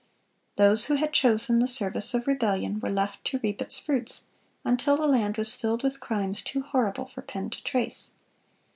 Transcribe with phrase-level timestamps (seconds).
[0.55, 4.23] Those who had chosen the service of rebellion, were left to reap its fruits,
[4.65, 8.09] until the land was filled with crimes too horrible for pen to trace.